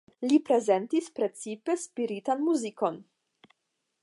Li 0.29 0.37
prezentis 0.45 1.11
precipe 1.19 1.77
spiritan 1.85 2.45
muzikon. 2.49 3.01